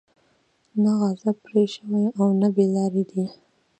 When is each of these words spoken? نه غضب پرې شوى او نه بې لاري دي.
نه 0.81 0.91
غضب 0.99 1.35
پرې 1.45 1.63
شوى 1.75 2.05
او 2.19 2.27
نه 2.39 2.47
بې 2.55 2.65
لاري 2.75 3.03
دي. 3.11 3.25